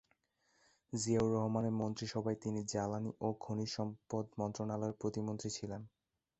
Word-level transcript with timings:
জিয়াউর 0.93 1.31
রহমানের 1.33 1.73
মন্ত্রিসভায় 1.73 2.37
তিনি 2.43 2.59
জ্বালানি 2.71 3.11
ও 3.21 3.27
খনিজ 3.39 3.69
সম্পদ 3.69 4.25
মন্ত্রণালয়ের 4.37 4.99
প্রতিমন্ত্রী 5.01 5.49
ছিলেন। 5.57 5.81